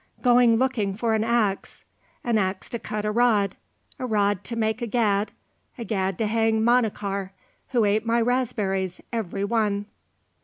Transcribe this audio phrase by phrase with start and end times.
[0.23, 1.85] "Going looking for an axe,
[2.23, 3.55] an axe to cut a rod,
[3.99, 5.31] a rod to make a gad,
[5.77, 7.29] a gad to hang Manachar,
[7.69, 9.85] who ate my raspberries every one."